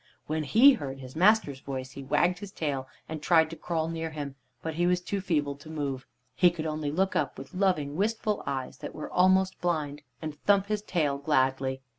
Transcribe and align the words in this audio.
When 0.25 0.41
he 0.45 0.73
heard 0.73 0.97
his 0.97 1.15
master's 1.15 1.59
voice 1.59 1.91
he 1.91 2.01
wagged 2.01 2.39
his 2.39 2.51
tail 2.51 2.87
and 3.07 3.21
tried 3.21 3.51
to 3.51 3.55
crawl 3.55 3.87
near 3.87 4.09
him. 4.09 4.33
But 4.63 4.73
he 4.73 4.87
was 4.87 4.99
too 4.99 5.21
feeble 5.21 5.53
to 5.57 5.69
move. 5.69 6.07
He 6.33 6.49
could 6.49 6.65
only 6.65 6.89
look 6.89 7.15
up 7.15 7.37
with 7.37 7.53
loving, 7.53 7.95
wistful 7.95 8.41
eyes 8.47 8.79
that 8.79 8.95
were 8.95 9.11
almost 9.11 9.61
blind, 9.61 10.01
and 10.19 10.33
thump 10.41 10.65
his 10.69 10.81
tail 10.81 11.19
gladly. 11.19 11.81